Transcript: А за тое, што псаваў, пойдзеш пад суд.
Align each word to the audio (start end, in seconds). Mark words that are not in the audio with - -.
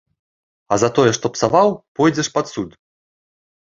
А 0.75 0.79
за 0.85 0.89
тое, 0.95 1.11
што 1.19 1.33
псаваў, 1.37 1.69
пойдзеш 2.01 2.35
пад 2.39 2.45
суд. 2.57 2.69